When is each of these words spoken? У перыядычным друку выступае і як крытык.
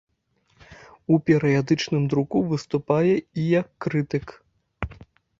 У 1.15 1.17
перыядычным 1.27 2.07
друку 2.13 2.41
выступае 2.53 3.11
і 3.43 3.43
як 3.61 3.67
крытык. 3.87 4.27